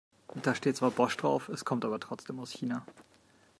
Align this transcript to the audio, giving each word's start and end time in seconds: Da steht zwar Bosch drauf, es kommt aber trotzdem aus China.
Da 0.33 0.55
steht 0.55 0.77
zwar 0.77 0.89
Bosch 0.89 1.15
drauf, 1.15 1.47
es 1.49 1.63
kommt 1.63 1.85
aber 1.85 1.99
trotzdem 1.99 2.39
aus 2.39 2.49
China. 2.49 2.87